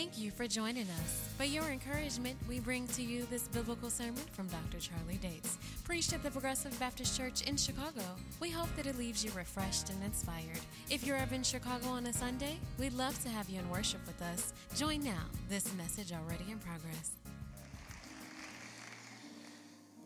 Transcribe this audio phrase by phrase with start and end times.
[0.00, 1.28] Thank you for joining us.
[1.36, 4.78] For your encouragement, we bring to you this biblical sermon from Dr.
[4.78, 8.00] Charlie Dates, preached at the Progressive Baptist Church in Chicago.
[8.40, 10.58] We hope that it leaves you refreshed and inspired.
[10.88, 14.00] If you're ever in Chicago on a Sunday, we'd love to have you in worship
[14.06, 14.54] with us.
[14.74, 15.24] Join now.
[15.50, 17.10] This message already in progress.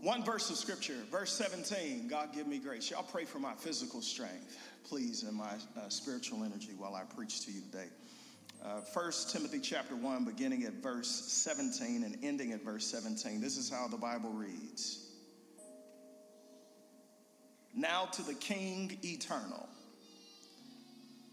[0.02, 2.90] One verse of scripture, verse 17 God give me grace.
[2.90, 7.46] Y'all pray for my physical strength, please, and my uh, spiritual energy while I preach
[7.46, 7.86] to you today.
[8.64, 13.39] Uh, 1 Timothy chapter 1, beginning at verse 17 and ending at verse 17.
[13.39, 15.11] This is how the Bible reads
[17.75, 19.68] Now to the King eternal,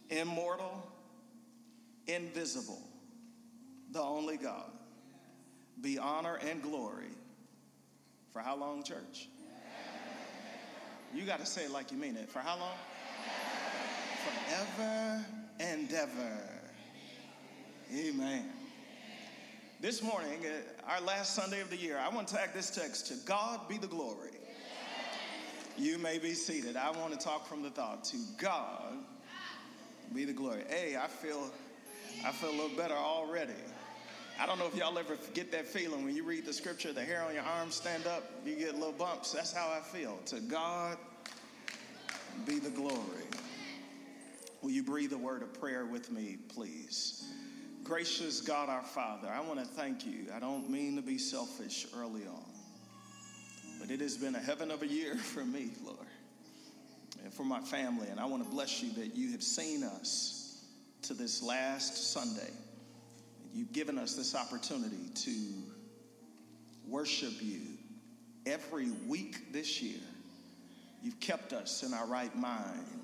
[0.10, 0.86] immortal,
[2.06, 2.82] invisible,
[3.92, 4.70] the only God,
[5.80, 7.16] be honor and glory.
[8.34, 9.30] For how long, church?
[11.14, 12.30] You got to say it like you mean it.
[12.30, 12.76] For how long?
[14.26, 15.26] Forever
[15.62, 16.61] and ever.
[17.94, 18.46] Amen.
[19.82, 23.08] This morning, uh, our last Sunday of the year, I want to tag this text
[23.08, 24.30] to God be the glory.
[25.78, 26.78] You may be seated.
[26.78, 28.94] I want to talk from the thought to God
[30.16, 30.64] be the glory.
[30.70, 31.52] Hey, I feel
[32.26, 33.52] I feel a little better already.
[34.40, 37.04] I don't know if y'all ever get that feeling when you read the scripture, the
[37.04, 39.34] hair on your arms stand up, you get little bumps.
[39.34, 40.18] That's how I feel.
[40.28, 40.98] To God
[42.46, 43.26] be the glory.
[44.62, 47.26] Will you breathe a word of prayer with me, please?
[47.84, 50.28] Gracious God our Father, I want to thank you.
[50.34, 52.46] I don't mean to be selfish early on,
[53.80, 55.98] but it has been a heaven of a year for me, Lord,
[57.24, 58.08] and for my family.
[58.08, 60.66] And I want to bless you that you have seen us
[61.04, 62.52] to this last Sunday.
[63.54, 65.54] You've given us this opportunity to
[66.88, 67.62] worship you
[68.46, 70.00] every week this year.
[71.02, 73.01] You've kept us in our right mind.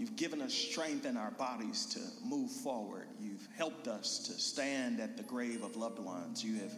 [0.00, 3.06] You've given us strength in our bodies to move forward.
[3.20, 6.42] You've helped us to stand at the grave of loved ones.
[6.42, 6.72] You have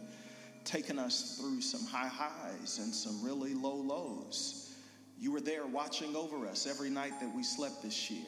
[0.65, 4.75] taken us through some high highs and some really low lows.
[5.21, 8.27] You were there watching over us every night that we slept this year.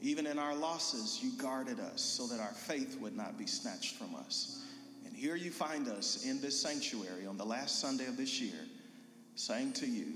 [0.00, 3.96] Even in our losses, you guarded us so that our faith would not be snatched
[3.96, 4.64] from us.
[5.04, 8.64] And here you find us in this sanctuary on the last Sunday of this year,
[9.34, 10.06] saying to you,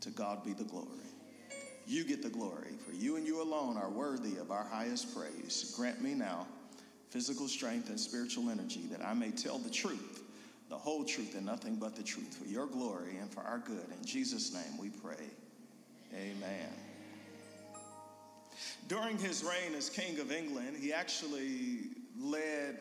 [0.00, 1.05] To God be the glory.
[1.86, 5.72] You get the glory, for you and you alone are worthy of our highest praise.
[5.76, 6.46] Grant me now
[7.10, 10.22] physical strength and spiritual energy that I may tell the truth,
[10.68, 13.86] the whole truth, and nothing but the truth for your glory and for our good.
[13.98, 15.24] In Jesus' name we pray.
[16.14, 16.68] Amen.
[18.88, 22.78] During his reign as King of England, he actually led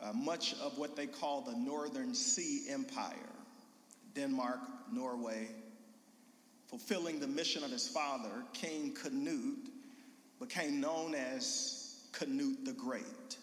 [0.00, 3.32] uh, much of what they call the Northern Sea Empire
[4.14, 4.60] Denmark,
[4.92, 5.48] Norway,
[6.72, 9.68] fulfilling the mission of his father, King Canute
[10.40, 13.36] became known as Canute the Great.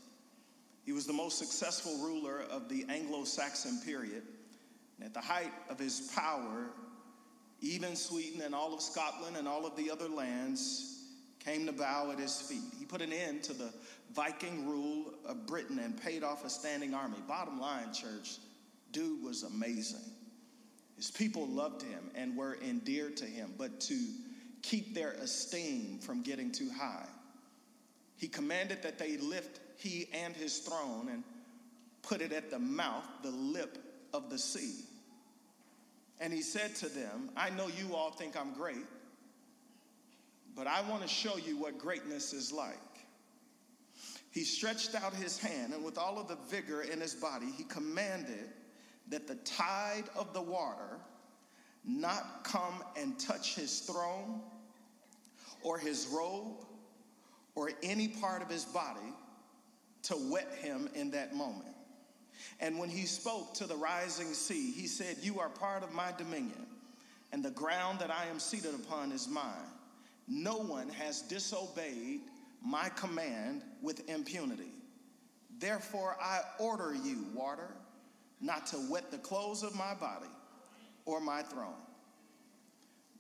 [0.84, 4.23] He was the most successful ruler of the Anglo Saxon period.
[4.97, 6.72] And at the height of his power,
[7.62, 11.06] even Sweden and all of Scotland and all of the other lands
[11.45, 12.73] came to bow at his feet.
[12.79, 13.72] He put an end to the
[14.16, 17.19] Viking rule of Britain and paid off a standing army.
[17.28, 18.38] Bottom line, church,
[18.91, 20.01] dude was amazing.
[21.00, 23.98] His people loved him and were endeared to him, but to
[24.62, 27.08] keep their esteem from getting too high,
[28.18, 31.24] he commanded that they lift he and his throne and
[32.02, 33.78] put it at the mouth, the lip
[34.14, 34.84] of the sea.
[36.20, 38.86] And he said to them, I know you all think I'm great,
[40.54, 42.76] but I want to show you what greatness is like.
[44.31, 47.64] He stretched out his hand, and with all of the vigor in his body, he
[47.64, 48.50] commanded
[49.09, 51.00] that the tide of the water
[51.86, 54.42] not come and touch his throne
[55.64, 56.66] or his robe
[57.56, 59.14] or any part of his body
[60.03, 61.75] to wet him in that moment.
[62.59, 66.12] And when he spoke to the rising sea, he said, You are part of my
[66.18, 66.68] dominion,
[67.31, 69.44] and the ground that I am seated upon is mine.
[70.28, 72.22] No one has disobeyed
[72.64, 74.72] my command with impunity.
[75.59, 77.69] Therefore, I order you, water,
[78.41, 80.30] not to wet the clothes of my body
[81.06, 81.74] or my throne.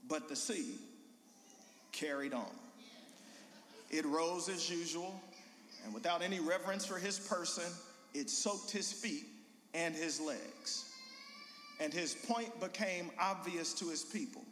[0.07, 0.75] But the sea
[1.91, 2.51] carried on.
[3.89, 5.19] It rose as usual,
[5.83, 7.65] and without any reverence for his person,
[8.13, 9.25] it soaked his feet
[9.73, 10.91] and his legs.
[11.79, 14.43] And his point became obvious to his people.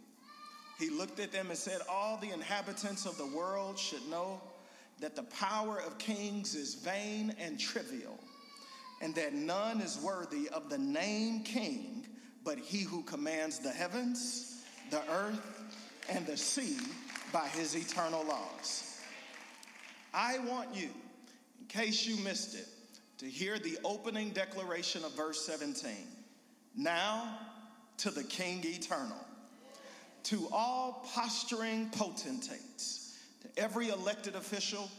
[0.80, 4.42] He looked at them and said, All the inhabitants of the world should know
[5.00, 8.20] that the power of kings is vain and trivial
[9.02, 12.08] and that none is worthy of the name king
[12.48, 15.76] but he who commands the heavens, the earth,
[16.08, 16.78] and the sea
[17.34, 19.02] by his eternal laws.
[20.14, 20.88] I want you,
[21.60, 22.70] in case you missed it,
[23.18, 25.92] to hear the opening declaration of verse 17.
[26.74, 27.38] Now
[27.98, 29.26] to the King eternal,
[30.24, 34.90] to all posturing potentates, to every elected official,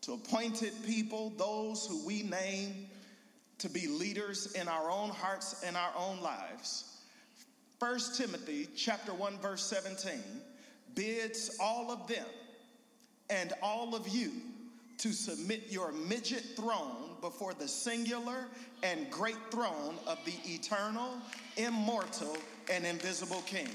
[0.00, 2.88] to appointed people, those who we name
[3.58, 6.96] to be leaders in our own hearts and our own lives.
[7.78, 10.20] 1 Timothy chapter 1 verse 17
[10.94, 12.26] bids all of them
[13.30, 14.32] and all of you
[14.98, 18.46] to submit your midget throne before the singular
[18.82, 21.18] and great throne of the eternal,
[21.56, 22.36] immortal,
[22.70, 23.68] and invisible King.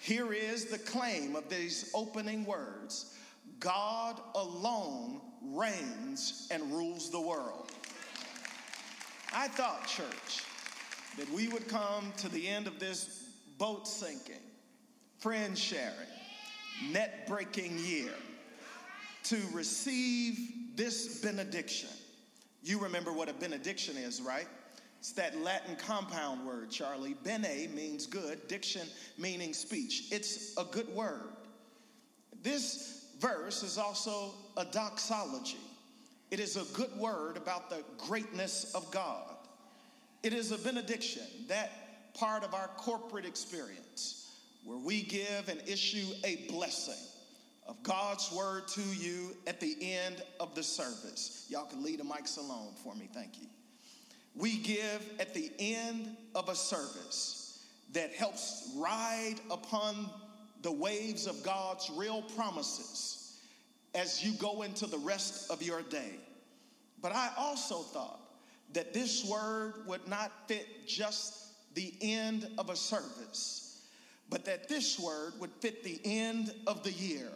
[0.00, 3.14] Here is the claim of these opening words
[3.60, 7.70] God alone reigns and rules the world.
[9.34, 10.44] I thought, church,
[11.16, 14.34] that we would come to the end of this boat sinking,
[15.18, 15.94] friend sharing,
[16.90, 18.12] net breaking year
[19.24, 20.36] to receive
[20.76, 21.88] this benediction.
[22.62, 24.46] You remember what a benediction is, right?
[24.98, 27.14] It's that Latin compound word, Charlie.
[27.24, 28.86] Bene means good, diction
[29.18, 30.08] meaning speech.
[30.12, 31.30] It's a good word.
[32.42, 35.58] This verse is also a doxology.
[36.32, 39.36] It is a good word about the greatness of God.
[40.22, 44.34] It is a benediction, that part of our corporate experience
[44.64, 47.04] where we give and issue a blessing
[47.66, 51.44] of God's word to you at the end of the service.
[51.50, 53.46] Y'all can leave the mics alone for me, thank you.
[54.34, 60.08] We give at the end of a service that helps ride upon
[60.62, 63.21] the waves of God's real promises
[63.94, 66.14] as you go into the rest of your day.
[67.00, 68.20] But I also thought
[68.72, 73.82] that this word would not fit just the end of a service,
[74.30, 77.30] but that this word would fit the end of the year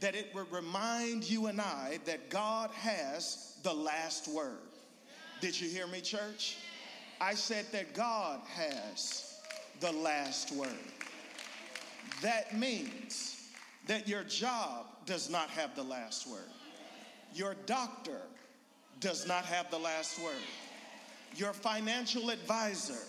[0.00, 4.56] that it would remind you and I that God has the last word.
[5.40, 6.56] Did you hear me, church?
[7.20, 9.40] I said that God has
[9.80, 10.68] the last word.
[12.22, 13.48] That means
[13.86, 16.52] that your job does not have the last word.
[17.34, 18.20] Your doctor
[19.00, 20.44] does not have the last word.
[21.34, 23.02] Your financial advisor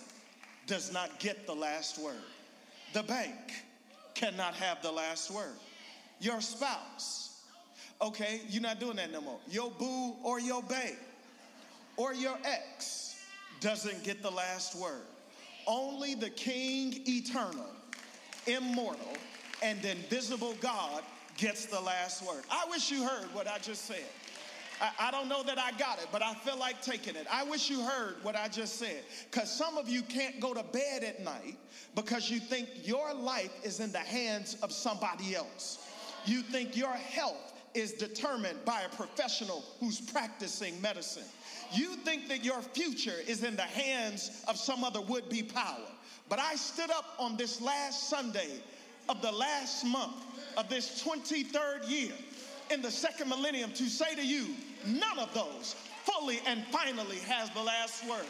[0.66, 2.24] does not get the last word.
[2.92, 3.52] The bank
[4.14, 5.54] cannot have the last word
[6.18, 7.44] your spouse.
[8.00, 9.38] Okay, you're not doing that no more.
[9.48, 10.96] Your boo or your babe
[11.96, 13.14] or your ex
[13.60, 15.02] doesn't get the last word.
[15.68, 17.70] Only the King eternal,
[18.48, 19.16] immortal,
[19.62, 21.04] and invisible God
[21.36, 22.44] gets the last word.
[22.50, 24.04] I wish you heard what I just said.
[24.80, 27.26] I, I, don't know that I got it, but I feel like taking it.
[27.30, 29.02] I wish you heard what I just said.
[29.30, 31.56] Because some of you can't go to bed at night
[31.94, 35.86] because you think your life is in the hands of somebody else.
[36.24, 41.24] You think your health is determined by a professional who's practicing medicine.
[41.72, 45.88] You think that your future is in the hands of some other would be power.
[46.28, 48.60] But I stood up on this last Sunday
[49.08, 50.24] of the last month
[50.56, 52.12] of this 23rd year
[52.70, 54.48] in the second millennium to say to you,
[54.86, 58.26] none of those fully and finally has the last word.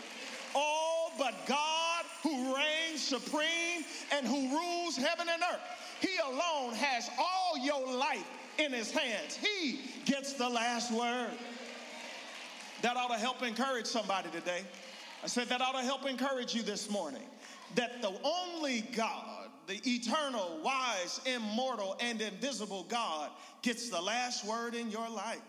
[0.55, 5.61] All but God who reigns supreme and who rules heaven and earth
[6.03, 8.29] he alone has all your life
[8.59, 9.37] in his hands.
[9.37, 11.31] He gets the last word.
[12.83, 14.63] That ought to help encourage somebody today.
[15.23, 17.23] I said that ought to help encourage you this morning.
[17.77, 23.31] That the only God, the eternal, wise, immortal, and invisible God,
[23.63, 25.41] gets the last word in your life.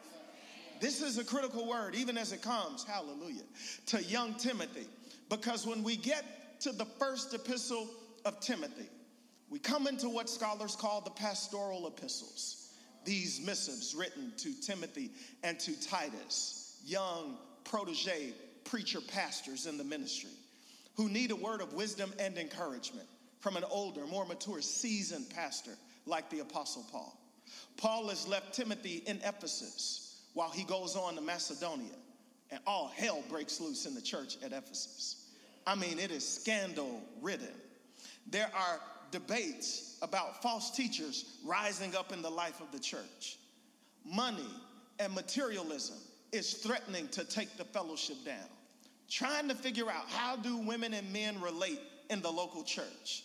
[0.80, 3.44] This is a critical word, even as it comes, hallelujah,
[3.88, 4.88] to young Timothy.
[5.30, 7.88] Because when we get to the first epistle
[8.26, 8.90] of Timothy,
[9.50, 12.74] we come into what scholars call the pastoral epistles,
[13.06, 15.12] these missives written to Timothy
[15.44, 20.32] and to Titus, young protege preacher pastors in the ministry,
[20.96, 23.08] who need a word of wisdom and encouragement
[23.44, 25.74] from an older, more mature, seasoned pastor
[26.06, 27.20] like the Apostle Paul.
[27.76, 31.92] Paul has left Timothy in Ephesus while he goes on to Macedonia,
[32.52, 35.28] and all hell breaks loose in the church at Ephesus.
[35.68, 37.52] I mean, it is scandal ridden.
[38.28, 38.80] There are
[39.12, 43.40] debates about false teachers rising up in the life of the church.
[44.06, 44.50] Money
[45.00, 45.98] and materialism
[46.32, 48.48] is threatening to take the fellowship down.
[49.10, 53.24] Trying to figure out how do women and men relate in the local church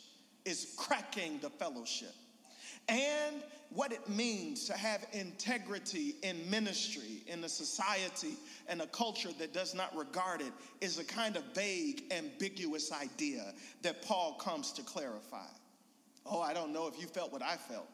[0.48, 2.14] is cracking the fellowship.
[2.88, 8.34] And what it means to have integrity in ministry, in a society
[8.66, 13.52] and a culture that does not regard it is a kind of vague, ambiguous idea
[13.82, 15.46] that Paul comes to clarify.
[16.24, 17.86] Oh, I don't know if you felt what I felt.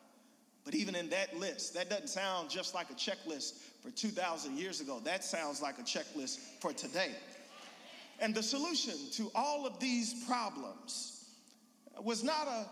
[0.64, 4.80] But even in that list, that doesn't sound just like a checklist for 2,000 years
[4.80, 5.00] ago.
[5.04, 7.10] That sounds like a checklist for today.
[8.20, 11.13] And the solution to all of these problems
[12.02, 12.66] was not a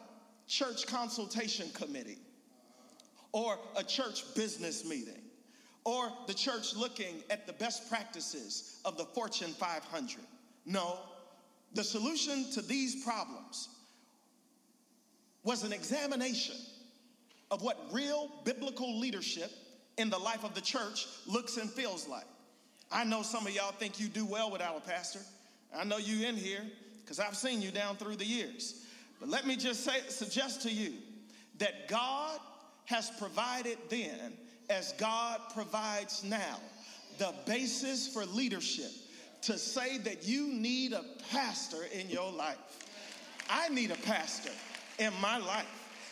[0.47, 2.19] church consultation committee
[3.33, 5.23] or a church business meeting
[5.85, 10.19] or the church looking at the best practices of the Fortune 500.
[10.65, 10.99] No,
[11.75, 13.69] the solution to these problems
[15.45, 16.57] was an examination
[17.51, 19.51] of what real biblical leadership
[19.99, 22.27] in the life of the church looks and feels like.
[22.91, 25.21] I know some of y'all think you do well without a pastor.
[25.75, 26.63] I know you in here
[27.03, 28.82] because I've seen you down through the years.
[29.23, 30.95] But let me just say, suggest to you
[31.59, 32.41] that God
[32.87, 34.33] has provided then,
[34.69, 36.59] as God provides now,
[37.19, 38.91] the basis for leadership
[39.43, 42.59] to say that you need a pastor in your life.
[43.49, 44.51] I need a pastor
[44.99, 45.69] in my life,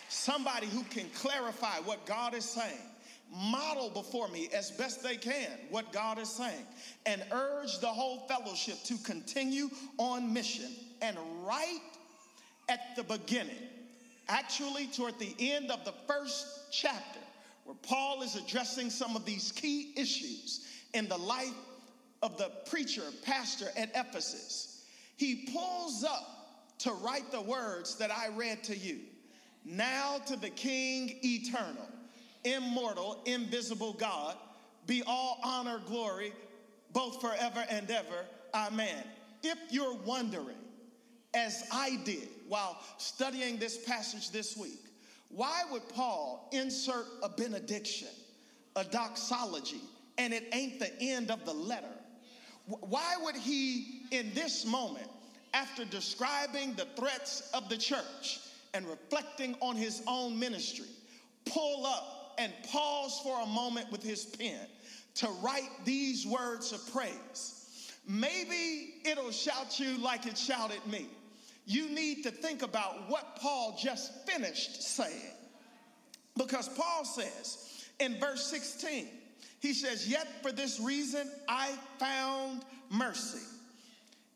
[0.09, 2.79] somebody who can clarify what God is saying,
[3.33, 6.65] model before me as best they can what God is saying,
[7.07, 10.71] and urge the whole fellowship to continue on mission.
[11.03, 11.81] And right
[12.71, 13.57] at the beginning,
[14.29, 17.19] actually toward the end of the first chapter,
[17.65, 21.53] where Paul is addressing some of these key issues in the life
[22.23, 24.85] of the preacher, pastor at Ephesus,
[25.17, 29.01] he pulls up to write the words that I read to you.
[29.65, 31.89] Now to the King eternal,
[32.45, 34.37] immortal, invisible God,
[34.87, 36.33] be all honor, glory,
[36.93, 38.25] both forever and ever.
[38.55, 39.05] Amen.
[39.43, 40.57] If you're wondering,
[41.35, 44.85] as I did while studying this passage this week,
[45.29, 48.09] why would Paul insert a benediction,
[48.75, 49.81] a doxology,
[50.19, 51.95] and it ain't the end of the letter?
[52.67, 55.09] Why would he, in this moment,
[55.55, 58.41] after describing the threats of the church
[58.75, 60.89] and reflecting on his own ministry,
[61.47, 64.67] pull up and pause for a moment with his pen
[65.15, 67.93] to write these words of praise?
[68.09, 71.07] Maybe it'll shout you like it shouted me.
[71.71, 75.37] You need to think about what Paul just finished saying.
[76.37, 79.07] Because Paul says in verse 16,
[79.61, 83.47] he says, Yet for this reason I found mercy,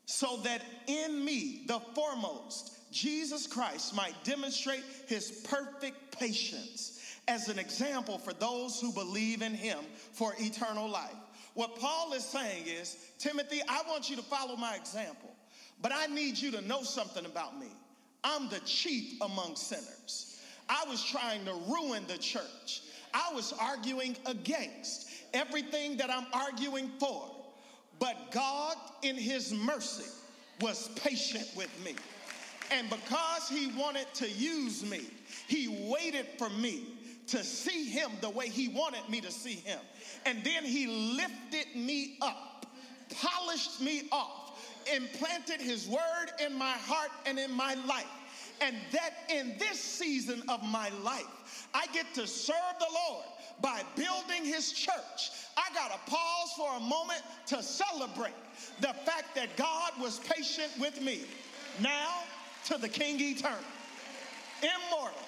[0.05, 7.59] so that in me, the foremost, Jesus Christ might demonstrate his perfect patience as an
[7.59, 9.79] example for those who believe in him
[10.13, 11.11] for eternal life.
[11.53, 15.34] What Paul is saying is, Timothy, I want you to follow my example,
[15.81, 17.67] but I need you to know something about me.
[18.23, 20.41] I'm the chief among sinners.
[20.67, 22.81] I was trying to ruin the church.
[23.13, 27.31] I was arguing against everything that I'm arguing for.
[27.99, 30.09] But God, in His mercy,
[30.61, 31.95] was patient with me.
[32.71, 35.01] And because He wanted to use me,
[35.47, 36.87] He waited for me
[37.27, 39.79] to see Him the way He wanted me to see Him.
[40.25, 42.65] And then He lifted me up,
[43.21, 44.44] polished me off,
[44.93, 48.05] implanted His word in my heart and in my life.
[48.61, 53.25] And that in this season of my life, I get to serve the Lord
[53.61, 55.31] by building his church.
[55.57, 58.33] I got to pause for a moment to celebrate
[58.79, 61.21] the fact that God was patient with me.
[61.81, 62.23] Now
[62.65, 63.57] to the King eternal,
[64.61, 65.19] immortal,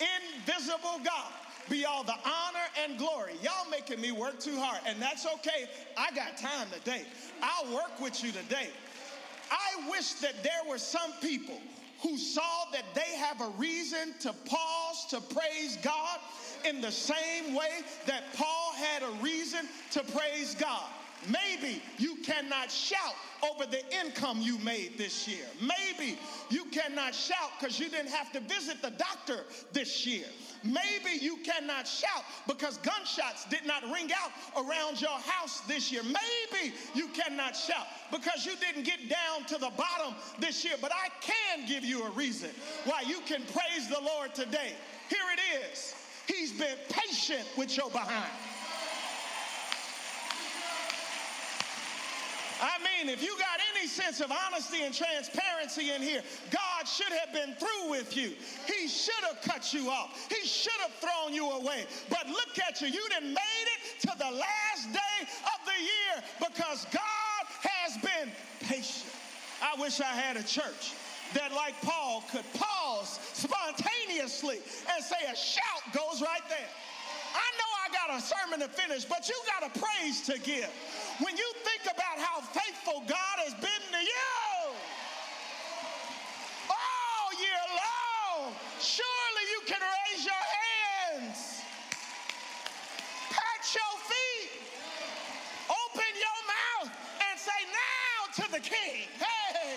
[0.00, 1.32] invisible God
[1.70, 3.34] be all the honor and glory.
[3.42, 5.68] Y'all making me work too hard, and that's okay.
[5.96, 7.04] I got time today.
[7.42, 8.68] I'll work with you today.
[9.54, 11.58] I wish that there were some people
[12.02, 16.18] who saw that they have a reason to pause to praise God
[16.64, 17.70] in the same way
[18.06, 20.84] that Paul had a reason to praise God.
[21.28, 25.46] Maybe you cannot shout over the income you made this year.
[25.60, 26.18] Maybe
[26.50, 30.26] you cannot shout because you didn't have to visit the doctor this year.
[30.64, 34.30] Maybe you cannot shout because gunshots did not ring out
[34.64, 36.02] around your house this year.
[36.02, 40.74] Maybe you cannot shout because you didn't get down to the bottom this year.
[40.80, 42.50] But I can give you a reason
[42.86, 44.72] why you can praise the Lord today.
[45.08, 45.94] Here it is.
[46.26, 48.30] He's been patient with your behind.
[52.64, 57.12] I mean, if you got any sense of honesty and transparency in here, God should
[57.12, 58.32] have been through with you.
[58.66, 60.26] He should have cut you off.
[60.32, 61.84] He should have thrown you away.
[62.08, 62.88] But look at you.
[62.88, 68.32] You didn't made it to the last day of the year because God has been
[68.60, 69.12] patient.
[69.62, 70.94] I wish I had a church
[71.34, 74.60] that, like Paul, could pause spontaneously
[74.94, 76.70] and say, A shout goes right there.
[77.34, 80.70] I know I got a sermon to finish, but you got a praise to give.
[81.20, 84.72] When you think about how faithful God has been to you
[86.70, 91.60] all year long, surely you can raise your hands,
[93.28, 94.50] pat your feet,
[95.68, 96.96] open your mouth,
[97.28, 99.08] and say, Now to the King.
[99.20, 99.76] Hey,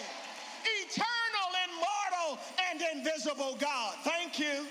[0.86, 2.40] eternal, immortal,
[2.72, 3.96] and invisible God.
[4.04, 4.66] Thank you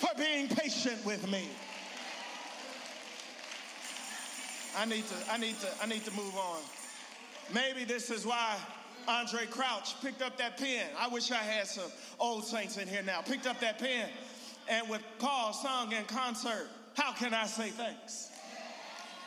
[0.00, 1.48] for being patient with me.
[4.76, 6.60] I need to, I need to, I need to move on.
[7.52, 8.56] Maybe this is why
[9.08, 10.86] Andraé Crouch picked up that pen.
[10.98, 13.20] I wish I had some old saints in here now.
[13.20, 14.08] Picked up that pen
[14.68, 18.30] and with Paul sung in concert, How can I say thanks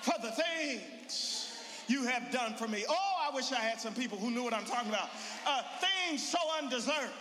[0.01, 1.53] for the things
[1.87, 2.85] you have done for me?
[2.89, 5.09] Oh, I wish I had some people who knew what I'm talking about.
[5.45, 5.61] Uh,
[6.07, 7.13] things so undeserved,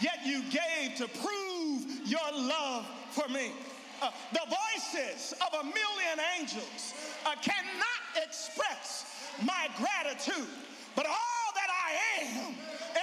[0.00, 3.52] yet you gave to prove your love for me.
[4.00, 6.94] The voices of a million angels
[7.26, 9.06] uh, cannot express
[9.42, 10.48] my gratitude,
[10.94, 12.54] but all that I am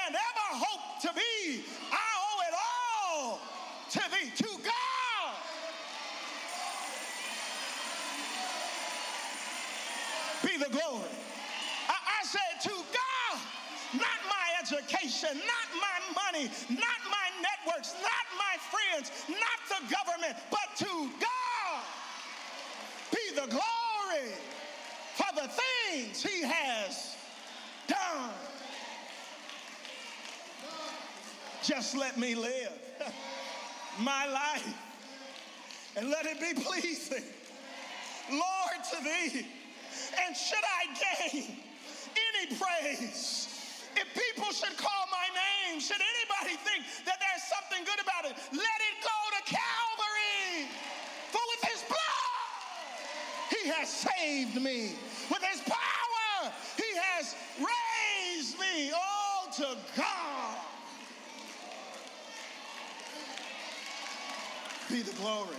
[0.07, 3.39] and ever hope to be, I owe it all
[3.91, 5.35] to thee, to God.
[10.43, 11.09] Be the glory.
[11.89, 13.10] I, I said, to God,
[14.73, 21.09] education, not my money, not my networks, not my friends, not the government, but to
[21.19, 21.83] God
[23.11, 24.31] be the glory
[25.15, 27.15] for the things he has
[27.87, 28.31] done.
[31.63, 32.71] Just let me live
[33.99, 34.75] my life
[35.95, 37.23] and let it be pleasing,
[38.31, 39.45] Lord, to thee.
[40.25, 41.57] And should I gain
[42.15, 43.50] any praise,
[44.01, 48.35] if people should call my name, should anybody think that there's something good about it,
[48.51, 50.67] let it go to Calvary.
[51.29, 54.95] For with his blood, he has saved me.
[55.29, 58.91] With his power, he has raised me.
[58.93, 60.57] Oh, to God
[64.89, 65.55] be the glory.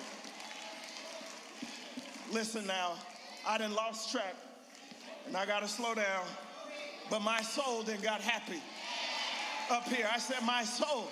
[2.30, 2.92] Listen now,
[3.46, 4.34] I done lost track
[5.26, 6.24] and I gotta slow down,
[7.10, 8.60] but my soul then got happy
[9.70, 10.08] up here.
[10.12, 11.08] I said, My soul,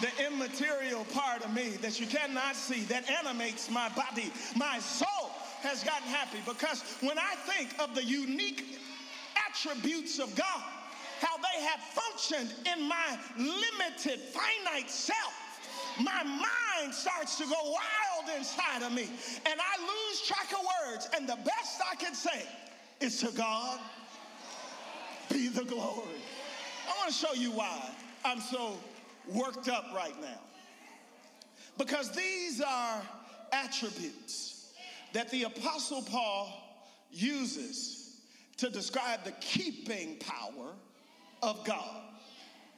[0.00, 5.30] the immaterial part of me that you cannot see, that animates my body, my soul
[5.62, 8.78] has gotten happy because when I think of the unique
[9.48, 10.62] attributes of God,
[11.20, 15.32] how they have functioned in my limited, finite self,
[15.98, 19.08] my mind starts to go wild inside of me
[19.46, 21.08] and I lose track of words.
[21.16, 22.46] And the best I can say
[23.00, 23.80] is to God
[25.36, 26.20] the glory.
[26.88, 27.90] I want to show you why
[28.24, 28.78] I'm so
[29.28, 30.40] worked up right now.
[31.78, 33.02] Because these are
[33.52, 34.72] attributes
[35.12, 36.48] that the Apostle Paul
[37.10, 38.20] uses
[38.56, 40.72] to describe the keeping power
[41.42, 42.02] of God.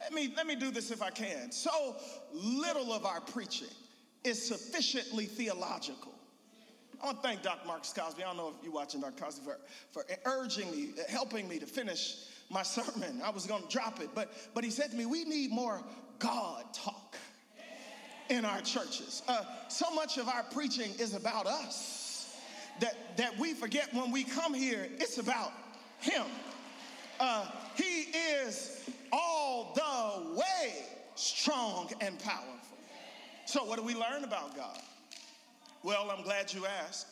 [0.01, 1.51] Let me, let me do this if I can.
[1.51, 1.95] So
[2.33, 3.67] little of our preaching
[4.23, 6.13] is sufficiently theological.
[7.01, 7.65] I want to thank Dr.
[7.65, 8.23] Marcus Cosby.
[8.23, 9.23] I don't know if you're watching Dr.
[9.23, 9.57] Cosby for,
[9.91, 13.21] for urging me, helping me to finish my sermon.
[13.23, 15.81] I was going to drop it, but, but he said to me, We need more
[16.17, 17.17] God talk
[18.29, 19.23] in our churches.
[19.27, 22.35] Uh, so much of our preaching is about us
[22.79, 25.51] that, that we forget when we come here, it's about
[25.99, 26.25] Him.
[27.19, 28.05] Uh, he
[28.43, 30.85] is all the way
[31.15, 32.77] strong and powerful.
[33.45, 34.79] So, what do we learn about God?
[35.83, 37.07] Well, I'm glad you asked.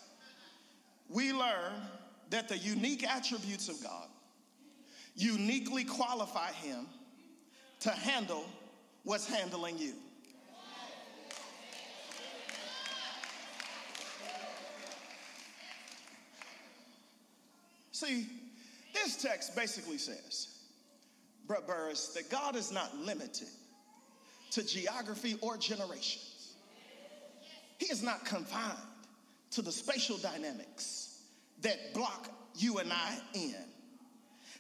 [1.10, 1.74] We learn
[2.30, 4.08] that the unique attributes of God
[5.18, 6.88] uniquely qualify Him
[7.82, 8.46] to handle
[9.04, 9.94] what's handling you.
[17.92, 18.28] See,
[18.94, 20.60] this text basically says,
[21.48, 23.48] Brett Burris, that God is not limited
[24.52, 26.54] to geography or generations.
[27.80, 28.78] He is not confined
[29.52, 31.22] to the spatial dynamics
[31.62, 33.56] that block you and I in.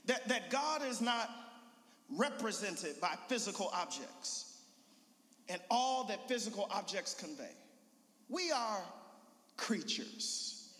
[0.07, 1.29] That, that God is not
[2.09, 4.57] represented by physical objects
[5.49, 7.51] and all that physical objects convey.
[8.29, 8.81] We are
[9.55, 10.73] creatures.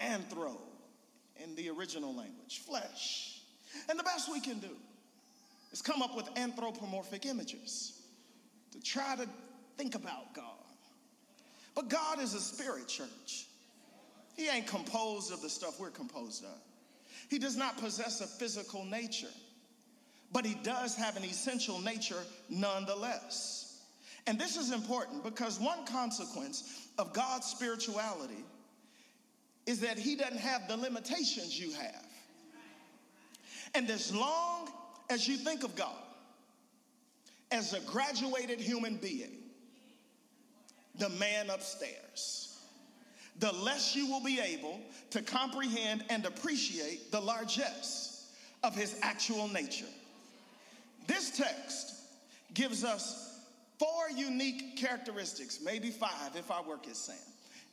[0.00, 0.56] Anthro
[1.42, 3.40] in the original language, flesh.
[3.88, 4.76] And the best we can do
[5.72, 8.02] is come up with anthropomorphic images
[8.72, 9.26] to try to
[9.76, 10.44] think about God.
[11.74, 13.46] But God is a spirit church.
[14.36, 16.58] He ain't composed of the stuff we're composed of.
[17.28, 19.32] He does not possess a physical nature,
[20.32, 23.82] but he does have an essential nature nonetheless.
[24.26, 28.44] And this is important because one consequence of God's spirituality
[29.66, 32.06] is that he doesn't have the limitations you have.
[33.74, 34.68] And as long
[35.10, 35.94] as you think of God
[37.50, 39.38] as a graduated human being,
[40.98, 42.43] the man upstairs,
[43.38, 49.48] the less you will be able to comprehend and appreciate the largesse of his actual
[49.48, 49.86] nature.
[51.06, 51.94] This text
[52.54, 53.40] gives us
[53.78, 57.18] four unique characteristics, maybe five if our work is sand.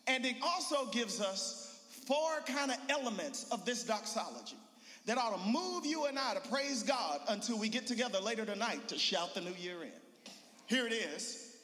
[0.08, 4.58] And it also gives us four kind of elements of this doxology
[5.06, 8.46] that ought to move you and I to praise God until we get together later
[8.46, 9.92] tonight to shout the new year in.
[10.68, 11.56] Here it is.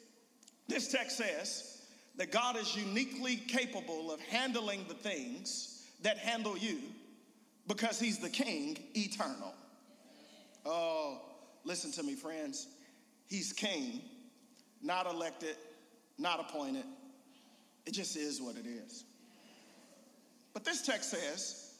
[0.68, 1.77] This text says
[2.18, 6.80] that God is uniquely capable of handling the things that handle you
[7.66, 9.54] because he's the king eternal.
[10.66, 11.20] Oh,
[11.64, 12.66] listen to me, friends.
[13.28, 14.00] He's king,
[14.82, 15.56] not elected,
[16.18, 16.84] not appointed.
[17.86, 19.04] It just is what it is.
[20.52, 21.74] But this text says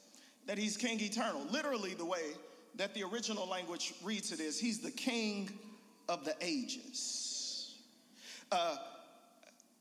[0.45, 1.45] that he's king eternal.
[1.51, 2.31] Literally, the way
[2.75, 5.49] that the original language reads it is he's the king
[6.07, 7.75] of the ages.
[8.51, 8.77] Uh,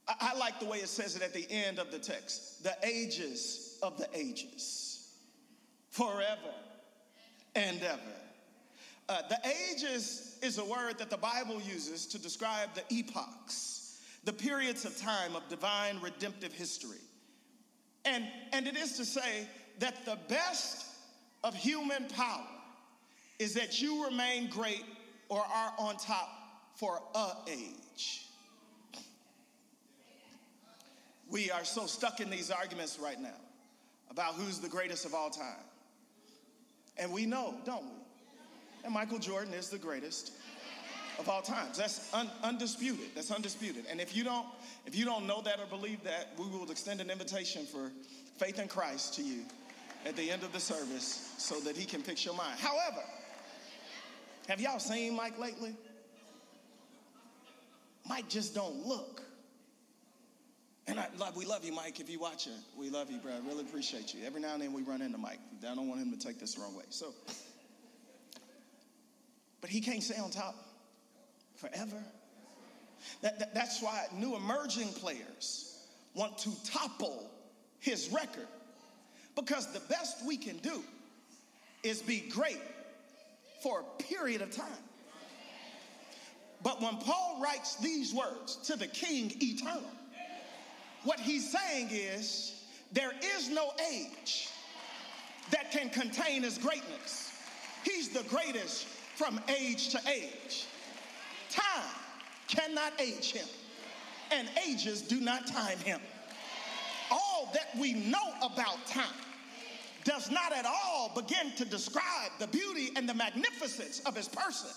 [0.08, 2.74] I, I like the way it says it at the end of the text the
[2.82, 5.14] ages of the ages,
[5.90, 6.54] forever
[7.54, 8.00] and ever.
[9.08, 14.32] Uh, the ages is a word that the Bible uses to describe the epochs, the
[14.32, 16.98] periods of time of divine redemptive history.
[18.04, 19.46] And, and it is to say
[19.78, 20.86] that the best
[21.42, 22.44] of human power
[23.38, 24.84] is that you remain great
[25.28, 26.28] or are on top
[26.76, 28.27] for a age.
[31.30, 33.36] We are so stuck in these arguments right now
[34.10, 35.64] about who's the greatest of all time.
[36.96, 37.90] And we know, don't we?
[38.84, 40.32] And Michael Jordan is the greatest
[41.18, 41.78] of all times.
[41.78, 43.10] That's un- undisputed.
[43.14, 43.84] That's undisputed.
[43.90, 44.46] And if you don't,
[44.86, 47.90] if you don't know that or believe that, we will extend an invitation for
[48.36, 49.42] faith in Christ to you
[50.06, 52.58] at the end of the service so that he can fix your mind.
[52.58, 53.02] However,
[54.48, 55.74] have y'all seen Mike lately?
[58.08, 59.22] Mike just don't look.
[60.88, 62.54] And I love, we love you, Mike, if you watch it.
[62.76, 63.32] We love you, bro.
[63.46, 64.24] Really appreciate you.
[64.24, 65.38] Every now and then we run into Mike.
[65.62, 66.84] I don't want him to take this the wrong way.
[66.88, 67.12] So,
[69.60, 70.54] but he can't stay on top
[71.56, 72.02] forever.
[73.20, 75.78] That, that, that's why new emerging players
[76.14, 77.30] want to topple
[77.80, 78.48] his record.
[79.36, 80.82] Because the best we can do
[81.82, 82.60] is be great
[83.62, 84.66] for a period of time.
[86.62, 89.84] But when Paul writes these words to the King eternal,
[91.04, 92.54] what he's saying is
[92.92, 94.48] there is no age
[95.50, 97.32] that can contain his greatness.
[97.84, 100.66] He's the greatest from age to age.
[101.50, 101.94] Time
[102.46, 103.46] cannot age him,
[104.30, 106.00] and ages do not time him.
[107.10, 109.06] All that we know about time
[110.04, 114.70] does not at all begin to describe the beauty and the magnificence of his person.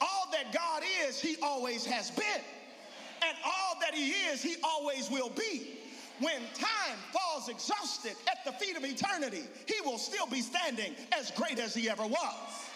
[0.00, 2.42] All that God is, he always has been.
[3.26, 5.78] And all that he is, he always will be.
[6.20, 11.30] When time falls exhausted at the feet of eternity, he will still be standing as
[11.30, 12.68] great as he ever was.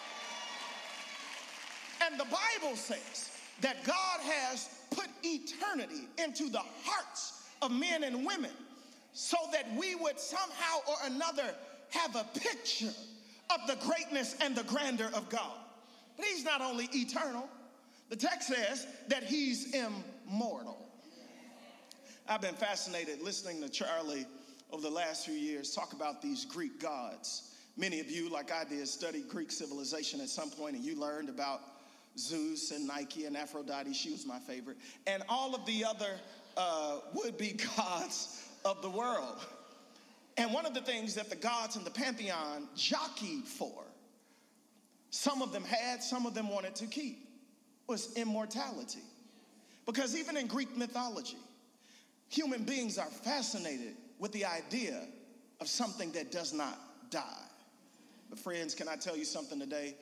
[2.05, 8.25] And the Bible says that God has put eternity into the hearts of men and
[8.25, 8.51] women
[9.13, 11.53] so that we would somehow or another
[11.89, 12.93] have a picture
[13.49, 15.57] of the greatness and the grandeur of God.
[16.17, 17.47] But he's not only eternal,
[18.09, 20.03] the text says that he's immortal.
[22.27, 24.25] I've been fascinated listening to Charlie
[24.71, 27.53] over the last few years talk about these Greek gods.
[27.75, 31.29] Many of you, like I did, studied Greek civilization at some point and you learned
[31.29, 31.61] about
[32.17, 33.93] Zeus and Nike and Aphrodite.
[33.93, 34.77] She was my favorite.
[35.07, 36.11] And all of the other
[36.55, 39.45] uh, would be gods of the world.
[40.37, 43.83] And one of the things that the gods in the pantheon jockeyed for,
[45.09, 47.27] some of them had, some of them wanted to keep,
[47.87, 49.03] was immortality.
[49.85, 51.37] Because even in Greek mythology,
[52.29, 55.05] human beings are fascinated with the idea
[55.59, 56.77] of something that does not
[57.09, 57.21] die.
[58.29, 59.95] But, friends, can I tell you something today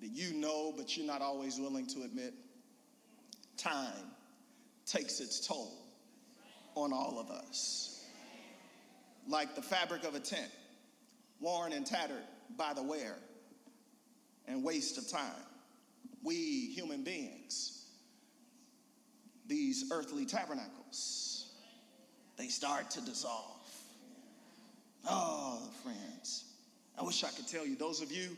[0.00, 2.34] that you know, but you're not always willing to admit?
[3.56, 4.12] Time
[4.86, 5.72] takes its toll
[6.74, 8.04] on all of us.
[9.28, 10.50] Like the fabric of a tent,
[11.40, 12.24] worn and tattered
[12.56, 13.16] by the wear
[14.46, 15.44] and waste of time.
[16.22, 17.81] We human beings,
[19.46, 21.50] these earthly tabernacles,
[22.36, 23.60] they start to dissolve.
[25.08, 26.44] Oh, friends,
[26.98, 28.36] I wish I could tell you, those of you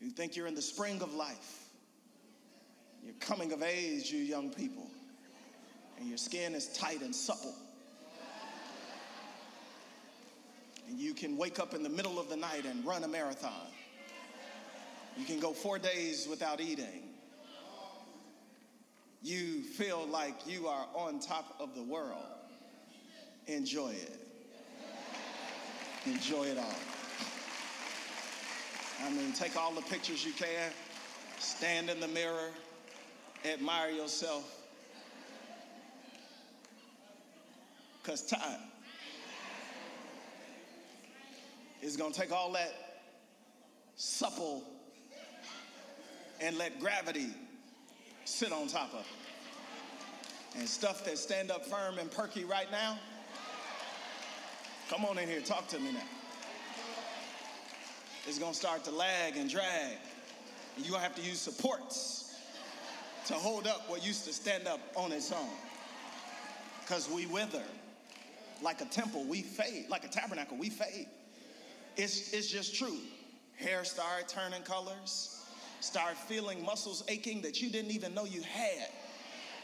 [0.00, 1.64] who think you're in the spring of life,
[3.02, 4.88] you're coming of age, you young people
[5.98, 7.54] and your skin is tight and supple.
[10.88, 13.66] And you can wake up in the middle of the night and run a marathon.
[15.16, 17.07] You can go four days without eating.
[19.22, 22.24] You feel like you are on top of the world.
[23.46, 24.20] enjoy it.
[26.06, 26.74] Enjoy it all.
[29.04, 30.70] I mean, take all the pictures you can,
[31.38, 32.50] stand in the mirror,
[33.44, 34.54] admire yourself.
[38.02, 38.60] Because time
[41.82, 43.02] is going to take all that
[43.96, 44.64] supple
[46.40, 47.28] and let gravity
[48.28, 49.06] sit on top of.
[50.56, 52.98] And stuff that stand up firm and perky right now,
[54.90, 56.02] come on in here, talk to me now.
[58.26, 59.96] It's gonna start to lag and drag.
[60.76, 62.36] And you're gonna have to use supports
[63.26, 65.50] to hold up what used to stand up on its own.
[66.80, 67.62] Because we wither.
[68.60, 69.88] Like a temple, we fade.
[69.88, 71.06] Like a tabernacle, we fade.
[71.96, 72.98] It's, it's just true.
[73.56, 75.37] Hair start turning colors
[75.80, 78.88] start feeling muscles aching that you didn't even know you had.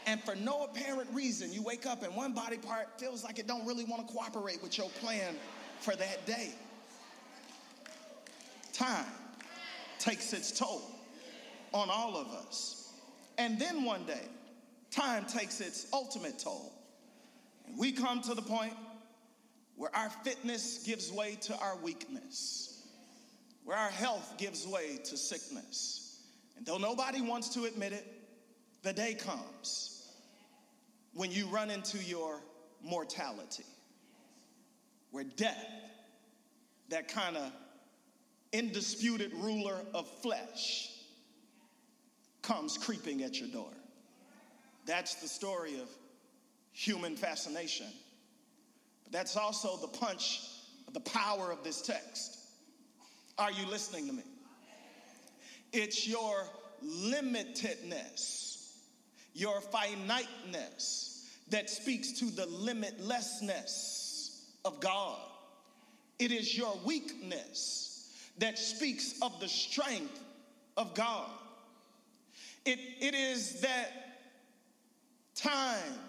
[0.07, 3.47] And for no apparent reason, you wake up and one body part feels like it
[3.47, 5.35] don't really want to cooperate with your plan
[5.79, 6.53] for that day.
[8.71, 9.05] Time
[9.99, 10.81] takes its toll
[11.73, 12.93] on all of us.
[13.37, 14.27] And then one day,
[14.91, 16.71] time takes its ultimate toll.
[17.67, 18.73] And we come to the point
[19.75, 22.87] where our fitness gives way to our weakness,
[23.63, 26.04] where our health gives way to sickness
[26.57, 28.05] and though nobody wants to admit it,
[28.83, 30.11] the day comes
[31.13, 32.41] when you run into your
[32.83, 33.65] mortality,
[35.11, 35.65] where death,
[36.89, 37.51] that kind of
[38.51, 40.91] indisputed ruler of flesh,
[42.41, 43.71] comes creeping at your door.
[44.85, 45.89] That's the story of
[46.71, 47.87] human fascination.
[49.03, 50.41] But that's also the punch
[50.87, 52.37] of the power of this text.
[53.37, 54.23] Are you listening to me?
[55.77, 56.45] It's your
[56.81, 58.69] limitedness,
[59.33, 65.19] your finiteness that speaks to the limitlessness of God.
[66.17, 70.17] It is your weakness that speaks of the strength
[70.77, 71.29] of God.
[72.63, 73.89] It, it is that
[75.35, 75.99] time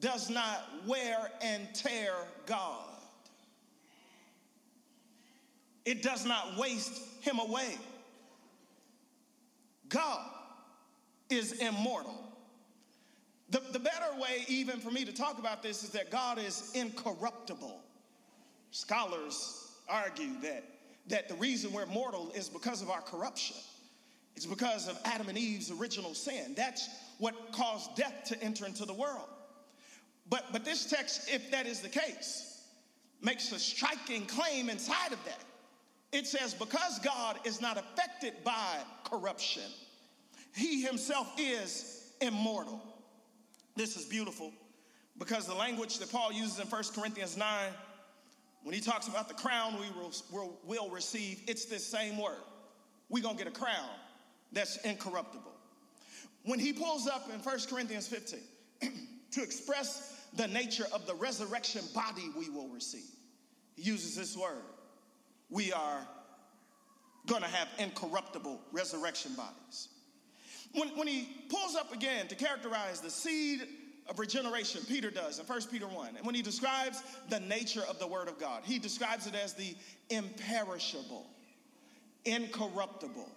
[0.00, 2.12] does not wear and tear
[2.44, 2.84] God.
[5.86, 7.78] It does not waste him away.
[9.88, 10.20] God
[11.30, 12.20] is immortal.
[13.50, 16.72] The, the better way, even for me to talk about this, is that God is
[16.74, 17.80] incorruptible.
[18.70, 20.64] Scholars argue that,
[21.08, 23.56] that the reason we're mortal is because of our corruption.
[24.34, 26.54] It's because of Adam and Eve's original sin.
[26.56, 29.28] That's what caused death to enter into the world.
[30.28, 32.62] But, but this text, if that is the case,
[33.22, 35.44] makes a striking claim inside of that.
[36.14, 39.64] It says, because God is not affected by corruption,
[40.54, 42.80] he himself is immortal.
[43.74, 44.52] This is beautiful
[45.18, 47.72] because the language that Paul uses in 1 Corinthians 9,
[48.62, 52.44] when he talks about the crown we will, will, will receive, it's this same word.
[53.08, 53.90] We're going to get a crown
[54.52, 55.50] that's incorruptible.
[56.44, 58.38] When he pulls up in 1 Corinthians 15
[59.32, 63.02] to express the nature of the resurrection body we will receive,
[63.74, 64.62] he uses this word.
[65.54, 66.04] We are
[67.28, 69.88] going to have incorruptible resurrection bodies.
[70.74, 73.62] When, when he pulls up again to characterize the seed
[74.08, 78.00] of regeneration, Peter does in 1 Peter 1, and when he describes the nature of
[78.00, 79.76] the Word of God, he describes it as the
[80.10, 81.24] imperishable,
[82.24, 83.30] incorruptible,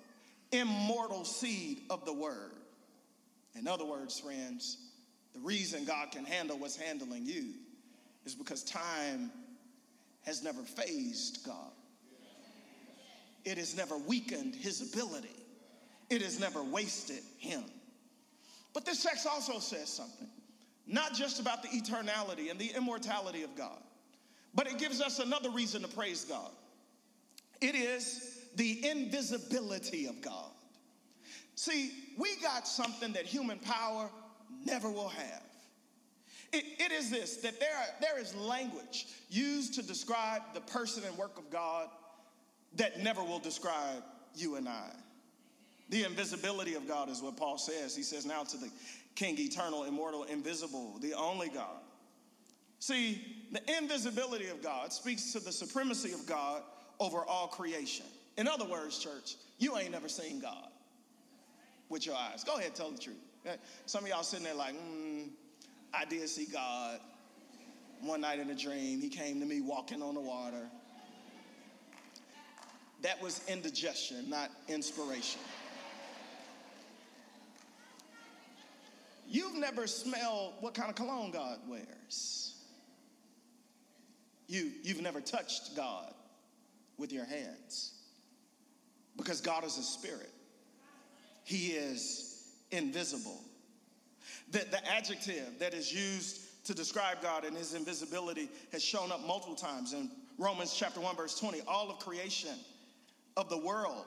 [0.51, 2.53] immortal seed of the Word.
[3.53, 4.77] In other words, friends,
[5.36, 7.53] the reason God can handle what's handling you
[8.25, 9.32] is because time
[10.25, 11.73] has never fazed God.
[13.47, 15.38] It has never weakened his ability
[16.10, 17.63] it has never wasted him.
[18.73, 20.27] But this text also says something,
[20.86, 23.81] not just about the eternality and the immortality of God,
[24.53, 26.51] but it gives us another reason to praise God.
[27.62, 30.51] It is the invisibility of God.
[31.55, 34.10] See, we got something that human power
[34.63, 35.43] never will have.
[36.53, 41.17] It, it is this that there, there is language used to describe the person and
[41.17, 41.89] work of God
[42.75, 44.03] that never will describe
[44.36, 44.89] you and I.
[45.89, 47.95] The invisibility of God is what Paul says.
[47.95, 48.69] He says, Now to the
[49.15, 51.82] King, eternal, immortal, invisible, the only God.
[52.80, 53.19] See,
[53.51, 56.62] the invisibility of God speaks to the supremacy of God
[56.99, 58.06] over all creation.
[58.38, 60.67] In other words, church, you ain't never seen God
[61.89, 62.43] with your eyes.
[62.43, 63.17] Go ahead, tell the truth.
[63.88, 65.30] Some of y'all sitting there like, mm,
[65.93, 66.99] I did see God
[68.01, 69.01] one night in a dream.
[69.01, 70.69] He came to me walking on the water.
[73.01, 75.41] That was indigestion, not inspiration.
[79.29, 82.55] You've never smelled what kind of cologne God wears.
[84.47, 86.13] you, you've never touched God
[86.97, 87.91] with your hands
[89.17, 90.31] because God is a spirit,
[91.43, 93.41] He is invisible.
[94.51, 99.25] The, the adjective that is used to describe God and His invisibility has shown up
[99.25, 101.62] multiple times in Romans chapter 1, verse 20.
[101.67, 102.57] All of creation
[103.38, 104.06] of the world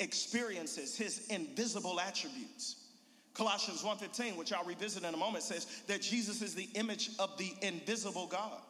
[0.00, 2.76] experiences His invisible attributes.
[3.34, 7.36] Colossians 1:15, which I'll revisit in a moment, says that Jesus is the image of
[7.38, 8.60] the invisible God.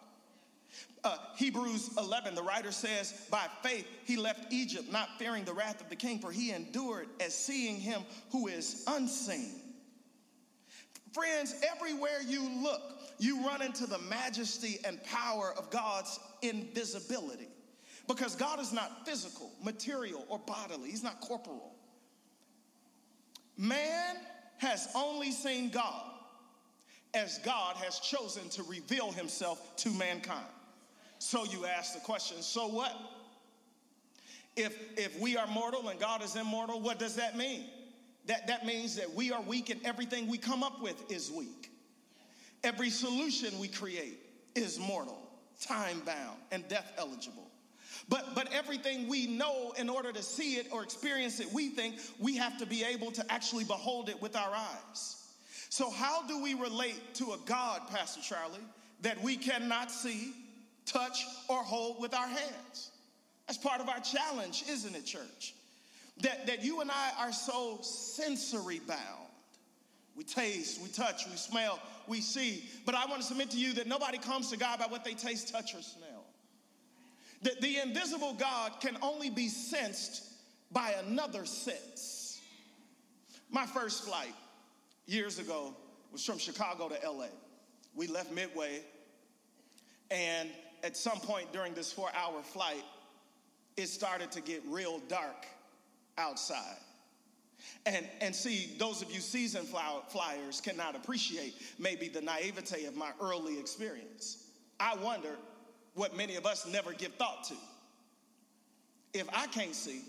[1.05, 5.81] Uh, Hebrews 11, the writer says, By faith he left Egypt, not fearing the wrath
[5.81, 9.61] of the king, for he endured as seeing him who is unseen.
[11.13, 12.81] Friends, everywhere you look,
[13.19, 17.49] you run into the majesty and power of God's invisibility.
[18.09, 21.73] Because God is not physical, material, or bodily, He's not corporal.
[23.57, 24.17] Man
[24.59, 26.05] has only seen God
[27.15, 30.47] as God has chosen to reveal Himself to mankind.
[31.19, 32.97] So you ask the question so what?
[34.57, 37.65] If, if we are mortal and God is immortal, what does that mean?
[38.27, 41.71] That, that means that we are weak and everything we come up with is weak.
[42.65, 44.19] Every solution we create
[44.55, 45.19] is mortal,
[45.61, 47.52] time bound, and death eligible.
[48.09, 51.97] But, but everything we know, in order to see it or experience it, we think
[52.19, 55.23] we have to be able to actually behold it with our eyes.
[55.69, 58.59] So, how do we relate to a God, Pastor Charlie,
[59.01, 60.35] that we cannot see,
[60.85, 62.91] touch, or hold with our hands?
[63.47, 65.55] That's part of our challenge, isn't it, church?
[66.21, 69.01] That, that you and I are so sensory bound.
[70.15, 72.69] We taste, we touch, we smell, we see.
[72.85, 75.15] But I want to submit to you that nobody comes to God by what they
[75.15, 76.22] taste, touch, or smell.
[77.43, 80.29] The, the invisible God can only be sensed
[80.71, 82.41] by another sense.
[83.51, 84.35] My first flight
[85.07, 85.77] years ago
[86.13, 87.27] was from Chicago to LA.
[87.95, 88.81] We left Midway,
[90.11, 90.49] and
[90.83, 92.85] at some point during this four hour flight,
[93.77, 95.47] it started to get real dark
[96.19, 96.77] outside.
[97.87, 103.11] And, and see, those of you seasoned flyers cannot appreciate maybe the naivete of my
[103.21, 104.49] early experience.
[104.81, 105.39] I wondered
[105.95, 107.55] what many of us never give thought to.
[109.15, 110.03] If I can't see,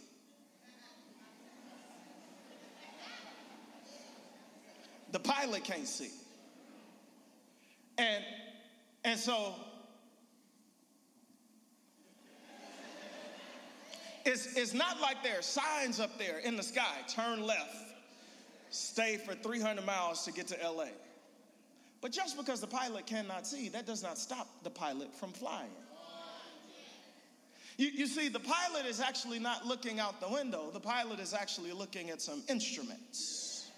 [5.11, 6.11] the pilot can't see.
[7.97, 8.23] And
[9.03, 9.53] and so
[14.25, 17.75] it's, it's not like there are signs up there in the sky, turn left,
[18.69, 20.85] stay for 300 miles to get to LA.
[22.03, 25.71] But just because the pilot cannot see, that does not stop the pilot from flying.
[27.77, 31.33] You, you, see, the pilot is actually not looking out the window, the pilot is
[31.33, 33.71] actually looking at some instruments.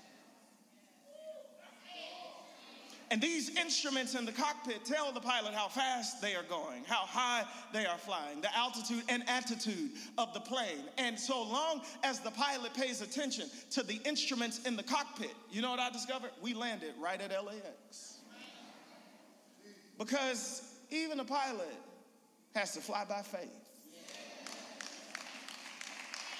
[3.11, 7.05] And these instruments in the cockpit tell the pilot how fast they are going, how
[7.05, 10.89] high they are flying, the altitude and attitude of the plane.
[10.97, 15.61] And so long as the pilot pays attention to the instruments in the cockpit, you
[15.61, 16.31] know what I discovered?
[16.41, 18.14] We landed right at LAX.
[19.97, 21.75] Because even a pilot
[22.55, 23.49] has to fly by faith,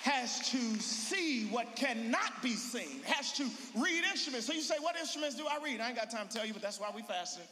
[0.02, 3.44] has to see what cannot be seen, has to
[3.76, 4.48] read instruments.
[4.48, 5.82] So you say, What instruments do I read?
[5.82, 7.46] I ain't got time to tell you, but that's why we fasting.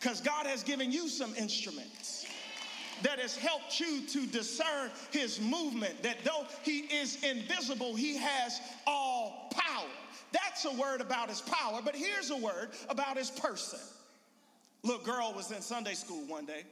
[0.00, 2.26] Because God has given you some instruments
[3.02, 8.60] that has helped you to discern his movement, that though he is invisible, he has
[8.86, 9.88] all power.
[10.32, 13.78] That's a word about his power, but here's a word about his person.
[14.82, 16.64] Little girl was in Sunday school one day,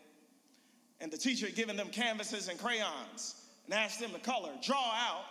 [1.00, 3.34] and the teacher had given them canvases and crayons
[3.66, 5.24] and asked them to color, draw out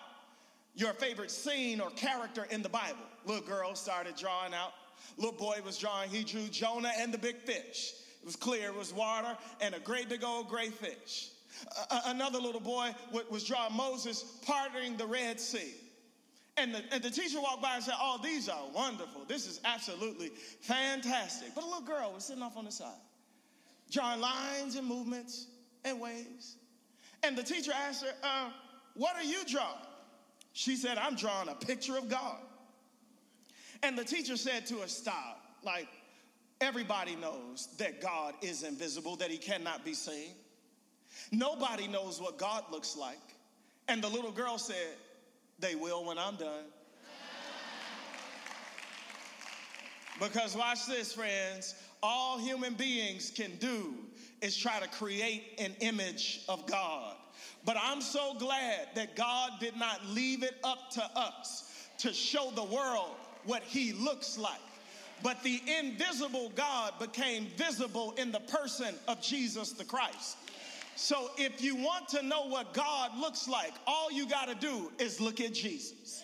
[0.76, 3.06] your favorite scene or character in the Bible.
[3.26, 4.74] Little girl started drawing out.
[5.18, 7.94] Little boy was drawing, he drew Jonah and the big fish.
[8.22, 11.30] It was clear, it was water and a great big old gray fish.
[12.06, 12.94] Another little boy
[13.32, 15.74] was drawing Moses parting the Red Sea.
[16.58, 19.22] And the, and the teacher walked by and said, Oh, these are wonderful.
[19.28, 20.30] This is absolutely
[20.62, 21.54] fantastic.
[21.54, 23.00] But a little girl was sitting off on the side,
[23.92, 25.48] drawing lines and movements
[25.86, 26.56] and waves.
[27.24, 28.50] And the teacher asked her, uh,
[28.96, 29.68] What are you drawing?
[30.54, 32.40] She said, I'm drawing a picture of God.
[33.84, 35.42] And the teacher said to her, Stop.
[35.64, 35.88] Like,
[36.62, 40.32] everybody knows that God is invisible, that he cannot be seen.
[41.32, 43.20] Nobody knows what God looks like.
[43.88, 44.96] And the little girl said,
[45.60, 46.66] they will when I'm done.
[50.20, 51.76] Because watch this, friends.
[52.02, 53.94] All human beings can do
[54.42, 57.16] is try to create an image of God.
[57.66, 62.52] But I'm so glad that God did not leave it up to us to show
[62.56, 64.60] the world what he looks like.
[65.24, 70.38] But the invisible God became visible in the person of Jesus the Christ.
[70.98, 74.92] So if you want to know what God looks like, all you got to do
[74.98, 76.24] is look at Jesus.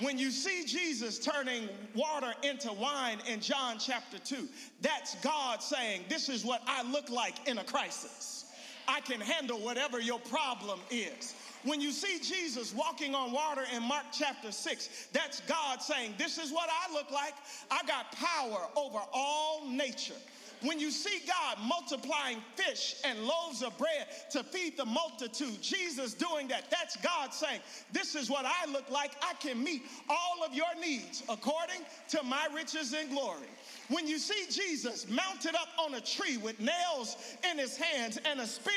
[0.00, 4.48] When you see Jesus turning water into wine in John chapter 2,
[4.80, 8.44] that's God saying, This is what I look like in a crisis.
[8.86, 11.34] I can handle whatever your problem is.
[11.64, 16.38] When you see Jesus walking on water in Mark chapter 6, that's God saying, This
[16.38, 17.34] is what I look like.
[17.72, 20.14] I got power over all nature.
[20.62, 26.14] When you see God multiplying fish and loaves of bread to feed the multitude, Jesus
[26.14, 27.60] doing that, that's God saying,
[27.92, 29.12] This is what I look like.
[29.22, 31.80] I can meet all of your needs according
[32.10, 33.48] to my riches and glory.
[33.88, 37.16] When you see Jesus mounted up on a tree with nails
[37.48, 38.74] in his hands and a spear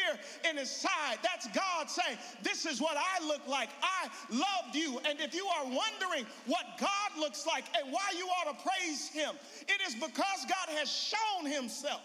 [0.49, 3.69] in his side, that's God saying, This is what I look like.
[3.81, 4.99] I loved you.
[5.09, 9.09] And if you are wondering what God looks like and why you ought to praise
[9.09, 9.31] him,
[9.61, 12.01] it is because God has shown himself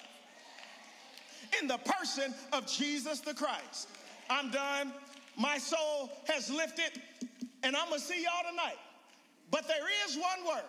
[1.61, 3.89] in the person of Jesus the Christ.
[4.31, 4.93] I'm done.
[5.37, 7.03] My soul has lifted,
[7.63, 8.79] and I'm going to see y'all tonight.
[9.51, 10.65] But there is one word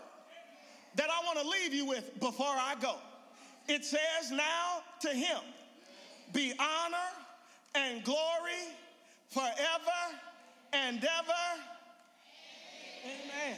[0.96, 2.96] that I want to leave you with before I go.
[3.68, 5.40] It says, Now to him
[6.34, 6.98] be honor
[7.76, 8.74] and glory
[9.30, 10.20] forever
[10.74, 11.62] and ever.
[13.06, 13.58] Amen.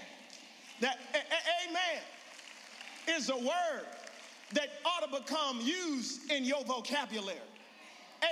[0.82, 2.04] That a- a- amen
[3.08, 3.88] is a word
[4.54, 7.40] that ought to become used in your vocabulary.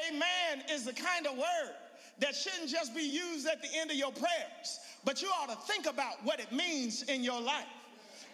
[0.08, 1.76] Amen is the kind of word
[2.20, 5.74] that shouldn't just be used at the end of your prayers, but you ought to
[5.74, 7.66] think about what it means in your life.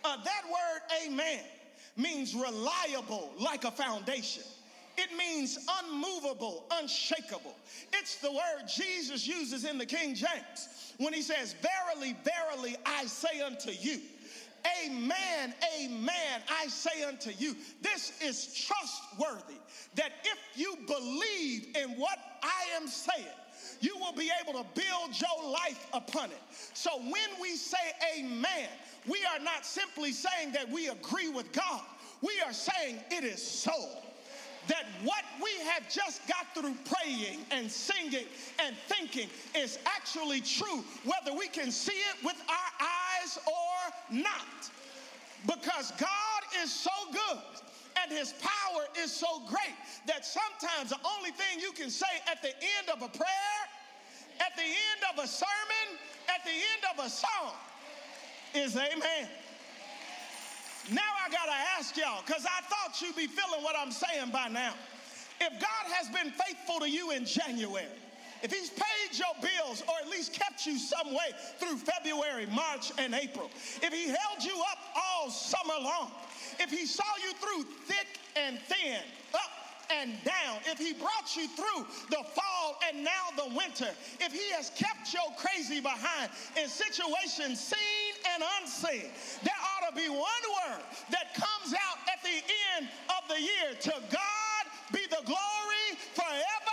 [0.03, 1.41] Uh, that word, amen,
[1.95, 4.43] means reliable like a foundation.
[4.97, 7.55] It means unmovable, unshakable.
[7.93, 13.05] It's the word Jesus uses in the King James when he says, Verily, verily, I
[13.05, 13.99] say unto you.
[14.85, 17.55] Amen, amen, I say unto you.
[17.81, 19.57] This is trustworthy
[19.95, 23.25] that if you believe in what I am saying,
[23.81, 26.41] you will be able to build your life upon it.
[26.73, 27.77] So when we say
[28.17, 28.69] amen,
[29.07, 31.81] we are not simply saying that we agree with God,
[32.21, 33.73] we are saying it is so.
[34.67, 38.27] That what we have just got through praying and singing
[38.63, 44.69] and thinking is actually true, whether we can see it with our eyes or not.
[45.47, 47.41] Because God is so good
[48.01, 49.75] and his power is so great
[50.05, 53.50] that sometimes the only thing you can say at the end of a prayer,
[54.51, 57.53] at the end of a sermon, at the end of a song
[58.53, 59.29] is amen.
[60.91, 64.49] Now I gotta ask y'all, because I thought you'd be feeling what I'm saying by
[64.49, 64.73] now.
[65.39, 67.85] If God has been faithful to you in January,
[68.43, 72.91] if he's paid your bills or at least kept you some way through February, March,
[72.97, 73.49] and April,
[73.81, 76.11] if he held you up all summer long,
[76.59, 78.99] if he saw you through thick and thin,
[79.33, 79.60] up
[79.99, 83.89] and down, if he brought you through the fall and now the winter,
[84.19, 86.29] if he has kept your crazy behind
[86.61, 89.09] in situations seen and unseen,
[89.43, 92.37] there ought to be one word that comes out at the
[92.77, 93.75] end of the year.
[93.81, 96.70] To God be the glory forever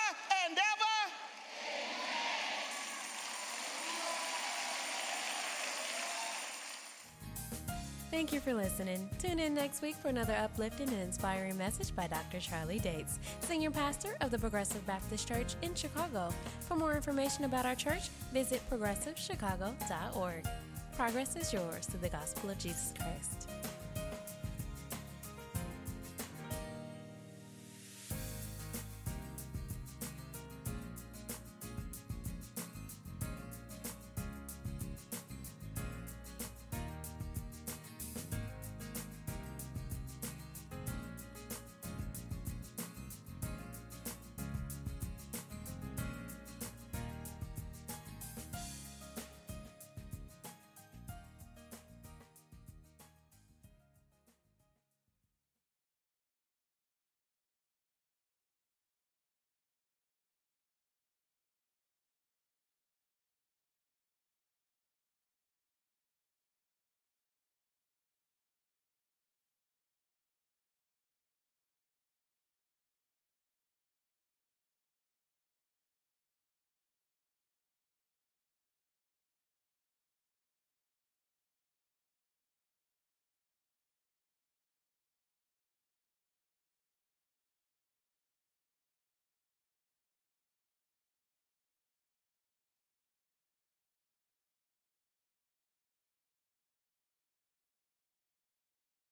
[8.11, 9.09] Thank you for listening.
[9.19, 12.41] Tune in next week for another uplifting and inspiring message by Dr.
[12.41, 16.33] Charlie Dates, Senior Pastor of the Progressive Baptist Church in Chicago.
[16.61, 20.49] For more information about our church, visit progressivechicago.org.
[20.97, 23.51] Progress is yours through the gospel of Jesus Christ.